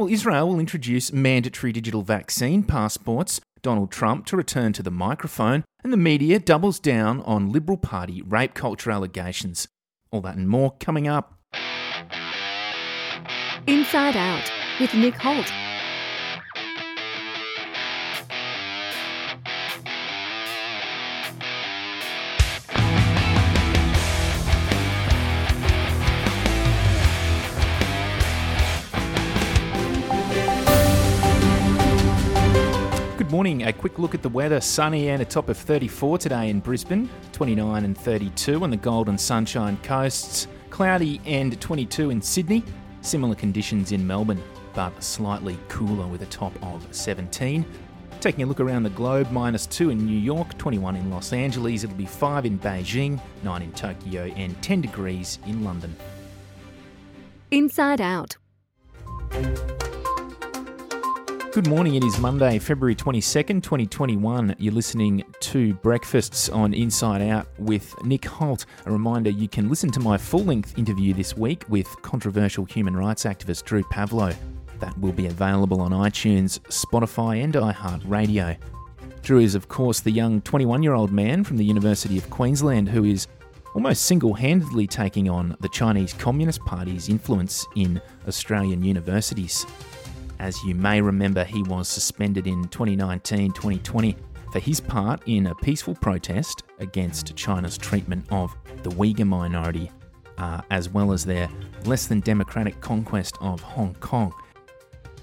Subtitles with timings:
[0.00, 5.62] Well, Israel will introduce mandatory digital vaccine passports, Donald Trump to return to the microphone,
[5.84, 9.68] and the media doubles down on Liberal Party rape culture allegations.
[10.10, 11.38] All that and more coming up.
[13.66, 14.50] Inside Out
[14.80, 15.52] with Nick Holt.
[33.50, 33.68] Morning.
[33.68, 34.60] A quick look at the weather.
[34.60, 39.18] Sunny and a top of 34 today in Brisbane, 29 and 32 on the Golden
[39.18, 42.62] Sunshine coasts, cloudy and 22 in Sydney.
[43.00, 44.42] Similar conditions in Melbourne,
[44.74, 47.64] but slightly cooler with a top of 17.
[48.20, 51.82] Taking a look around the globe, minus 2 in New York, 21 in Los Angeles,
[51.82, 55.96] it'll be 5 in Beijing, 9 in Tokyo, and 10 degrees in London.
[57.50, 58.36] Inside Out.
[61.52, 61.96] Good morning.
[61.96, 64.54] It is Monday, February 22nd, 2021.
[64.60, 68.66] You're listening to Breakfasts on Inside Out with Nick Holt.
[68.86, 72.96] A reminder you can listen to my full length interview this week with controversial human
[72.96, 74.32] rights activist Drew Pavlou.
[74.78, 78.56] That will be available on iTunes, Spotify, and iHeartRadio.
[79.22, 82.88] Drew is, of course, the young 21 year old man from the University of Queensland
[82.88, 83.26] who is
[83.74, 89.66] almost single handedly taking on the Chinese Communist Party's influence in Australian universities.
[90.40, 94.16] As you may remember, he was suspended in 2019 2020
[94.50, 99.90] for his part in a peaceful protest against China's treatment of the Uyghur minority,
[100.38, 101.46] uh, as well as their
[101.84, 104.32] less than democratic conquest of Hong Kong.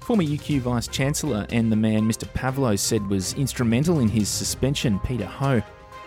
[0.00, 2.24] Former UQ Vice Chancellor and the man Mr.
[2.32, 5.60] Pavlou said was instrumental in his suspension, Peter Ho,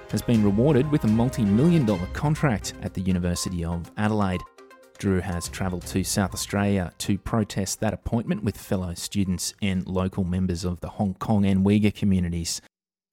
[0.09, 4.41] has been rewarded with a multi million dollar contract at the University of Adelaide.
[4.97, 10.23] Drew has travelled to South Australia to protest that appointment with fellow students and local
[10.23, 12.61] members of the Hong Kong and Uyghur communities.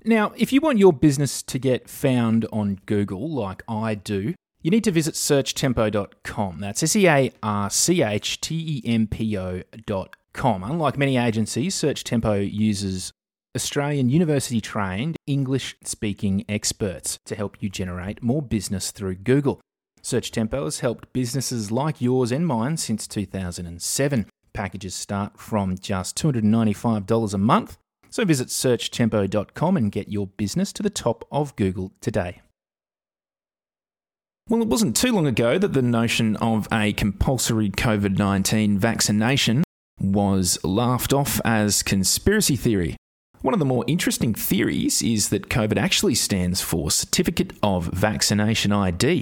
[0.05, 4.71] Now, if you want your business to get found on Google like I do, you
[4.71, 6.59] need to visit searchtempo.com.
[6.61, 10.65] That's S E A R C H T E M P O.com.
[10.65, 13.13] Unlike many agencies, Search Tempo uses
[13.55, 19.61] Australian university trained English speaking experts to help you generate more business through Google.
[20.03, 24.27] Search Tempo has helped businesses like yours and mine since 2007.
[24.53, 27.79] Packages start from just $295 a month,
[28.11, 32.43] so visit searchtempo.com and get your business to the top of Google today.
[34.49, 39.63] Well, it wasn't too long ago that the notion of a compulsory COVID 19 vaccination
[40.01, 42.97] was laughed off as conspiracy theory.
[43.41, 48.73] One of the more interesting theories is that COVID actually stands for Certificate of Vaccination
[48.73, 49.22] ID.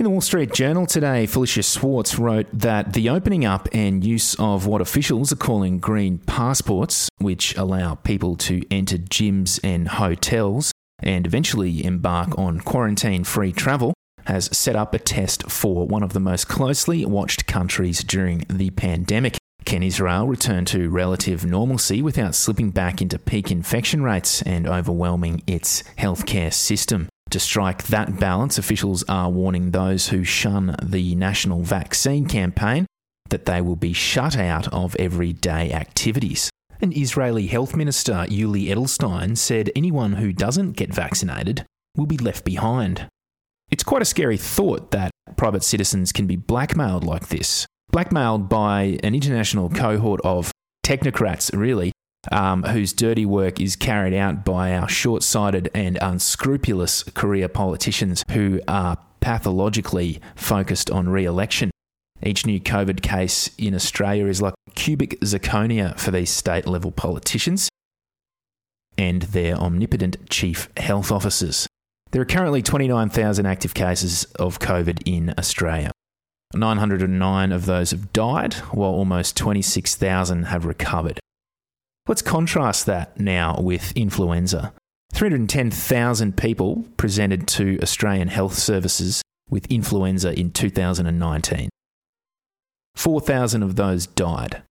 [0.00, 4.34] In the Wall Street Journal today, Felicia Schwartz wrote that the opening up and use
[4.36, 10.72] of what officials are calling green passports, which allow people to enter gyms and hotels
[11.00, 13.92] and eventually embark on quarantine free travel,
[14.24, 18.70] has set up a test for one of the most closely watched countries during the
[18.70, 19.36] pandemic.
[19.66, 25.42] Can Israel return to relative normalcy without slipping back into peak infection rates and overwhelming
[25.46, 27.10] its healthcare system?
[27.30, 32.86] To strike that balance, officials are warning those who shun the national vaccine campaign
[33.28, 36.50] that they will be shut out of everyday activities.
[36.80, 41.64] An Israeli health minister, Yuli Edelstein, said anyone who doesn't get vaccinated
[41.96, 43.06] will be left behind.
[43.70, 47.64] It's quite a scary thought that private citizens can be blackmailed like this.
[47.92, 50.50] Blackmailed by an international cohort of
[50.84, 51.92] technocrats, really,
[52.30, 58.24] um, whose dirty work is carried out by our short sighted and unscrupulous career politicians
[58.32, 61.70] who are pathologically focused on re election.
[62.22, 67.68] Each new COVID case in Australia is like cubic zirconia for these state level politicians
[68.98, 71.66] and their omnipotent chief health officers.
[72.10, 75.92] There are currently 29,000 active cases of COVID in Australia.
[76.54, 81.20] 909 of those have died, while almost 26,000 have recovered.
[82.06, 84.72] Let's contrast that now with influenza.
[85.12, 91.68] 310,000 people presented to Australian health services with influenza in 2019.
[92.94, 94.62] 4,000 of those died.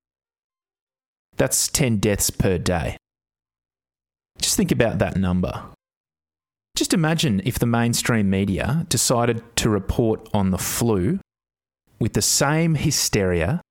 [1.38, 2.98] That's 10 deaths per day.
[4.40, 5.66] Just think about that number.
[6.76, 11.20] Just imagine if the mainstream media decided to report on the flu
[12.00, 13.62] with the same hysteria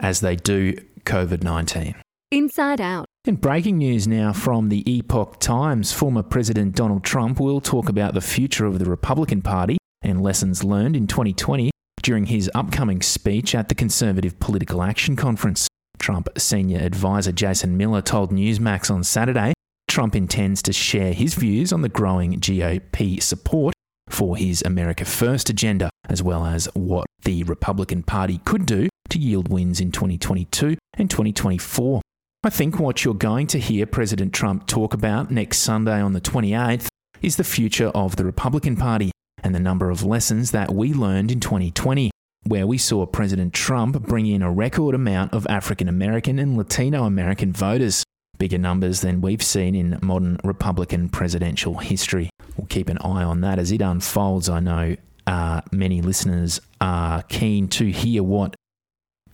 [0.00, 0.74] as they do
[1.04, 1.96] COVID 19.
[2.34, 3.06] Inside Out.
[3.26, 8.12] In breaking news now from the Epoch Times, former President Donald Trump will talk about
[8.12, 11.70] the future of the Republican Party and lessons learned in 2020
[12.02, 15.68] during his upcoming speech at the Conservative Political Action Conference.
[16.00, 19.52] Trump senior advisor Jason Miller told Newsmax on Saturday
[19.86, 23.74] Trump intends to share his views on the growing GOP support
[24.08, 29.20] for his America First agenda, as well as what the Republican Party could do to
[29.20, 32.00] yield wins in 2022 and 2024.
[32.46, 36.20] I think what you're going to hear President Trump talk about next Sunday on the
[36.20, 36.88] 28th
[37.22, 39.10] is the future of the Republican Party
[39.42, 42.10] and the number of lessons that we learned in 2020,
[42.46, 47.04] where we saw President Trump bring in a record amount of African American and Latino
[47.04, 48.04] American voters,
[48.36, 52.28] bigger numbers than we've seen in modern Republican presidential history.
[52.58, 54.50] We'll keep an eye on that as it unfolds.
[54.50, 58.54] I know uh, many listeners are keen to hear what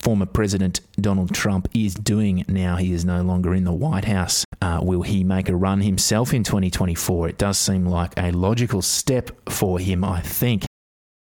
[0.01, 4.45] former President Donald Trump is doing now he is no longer in the White House.
[4.61, 7.29] Uh, will he make a run himself in 2024?
[7.29, 10.65] It does seem like a logical step for him, I think.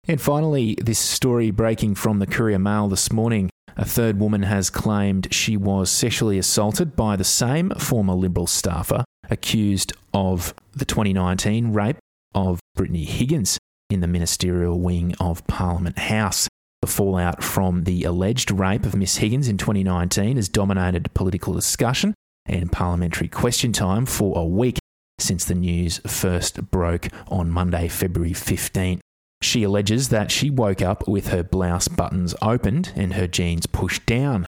[0.06, 3.50] And finally, this story breaking from the Courier Mail this morning.
[3.76, 9.04] A third woman has claimed she was sexually assaulted by the same former Liberal staffer
[9.30, 11.98] accused of the 2019 rape
[12.34, 13.58] of Brittany Higgins
[13.90, 16.48] in the ministerial wing of Parliament House.
[16.80, 22.14] The fallout from the alleged rape of Miss Higgins in 2019 has dominated political discussion
[22.46, 24.78] and parliamentary question time for a week
[25.18, 29.00] since the news first broke on Monday, February 15.
[29.42, 34.06] She alleges that she woke up with her blouse buttons opened and her jeans pushed
[34.06, 34.46] down.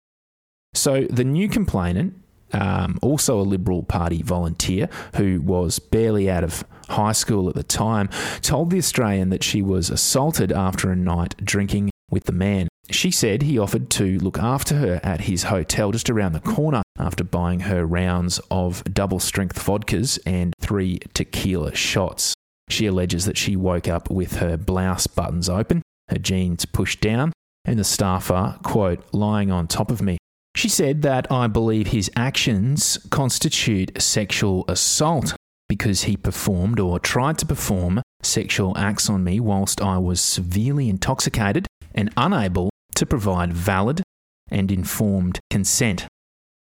[0.74, 2.14] So the new complainant,
[2.54, 7.64] um, also a Liberal Party volunteer who was barely out of high school at the
[7.64, 8.10] time,
[8.42, 12.68] told the Australian that she was assaulted after a night drinking with the man.
[12.92, 16.82] She said he offered to look after her at his hotel just around the corner
[16.98, 22.34] after buying her rounds of double strength vodkas and three tequila shots.
[22.70, 27.32] She alleges that she woke up with her blouse buttons open, her jeans pushed down,
[27.66, 30.18] and the staffer, quote, lying on top of me.
[30.56, 35.36] She said that I believe his actions constitute sexual assault
[35.68, 40.90] because he performed or tried to perform sexual acts on me whilst I was severely
[40.90, 44.04] intoxicated and unable to provide valid
[44.50, 46.08] and informed consent.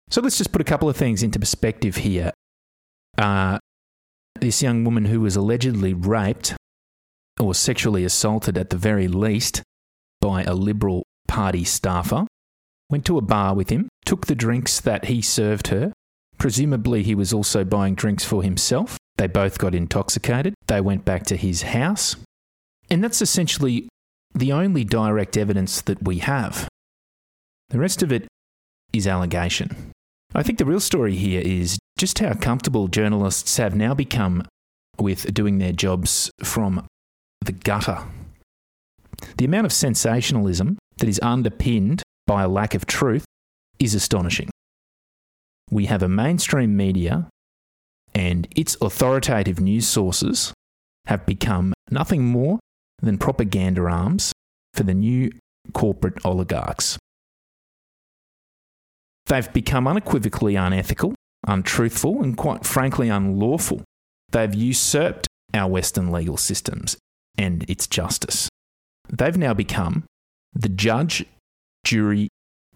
[0.09, 2.31] So let's just put a couple of things into perspective here.
[3.17, 3.59] Uh,
[4.39, 6.55] this young woman who was allegedly raped
[7.39, 9.63] or sexually assaulted at the very least
[10.21, 12.27] by a Liberal Party staffer
[12.89, 15.93] went to a bar with him, took the drinks that he served her.
[16.37, 18.97] Presumably, he was also buying drinks for himself.
[19.17, 20.53] They both got intoxicated.
[20.67, 22.15] They went back to his house.
[22.89, 23.87] And that's essentially
[24.33, 26.67] the only direct evidence that we have.
[27.69, 28.27] The rest of it
[28.91, 29.91] is allegation.
[30.35, 34.45] I think the real story here is just how comfortable journalists have now become
[34.99, 36.87] with doing their jobs from
[37.41, 37.99] the gutter.
[39.37, 43.25] The amount of sensationalism that is underpinned by a lack of truth
[43.79, 44.49] is astonishing.
[45.69, 47.27] We have a mainstream media,
[48.13, 50.53] and its authoritative news sources
[51.05, 52.59] have become nothing more
[53.03, 54.31] than propaganda arms
[54.73, 55.29] for the new
[55.73, 56.97] corporate oligarchs.
[59.27, 61.13] They've become unequivocally unethical,
[61.45, 63.81] untruthful, and quite frankly unlawful.
[64.31, 66.97] They've usurped our Western legal systems
[67.37, 68.49] and its justice.
[69.09, 70.05] They've now become
[70.53, 71.25] the judge,
[71.85, 72.29] jury,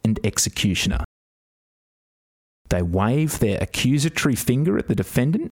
[0.03, 1.03] and executioner.
[2.69, 5.49] They wave their accusatory finger at the defendant,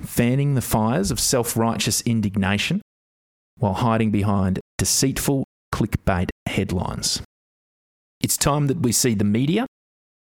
[0.00, 2.80] fanning the fires of self righteous indignation
[3.58, 7.22] while hiding behind deceitful clickbait headlines.
[8.20, 9.66] It's time that we see the media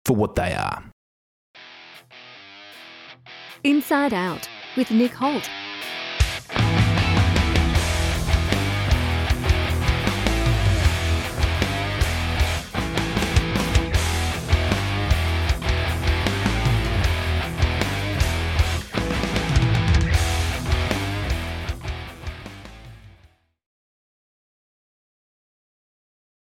[0.04, 0.84] for what they are.
[3.64, 5.48] Inside Out with Nick Holt.